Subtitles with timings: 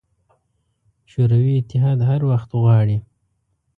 [1.11, 2.97] شوروي اتحاد هر وخت غواړي.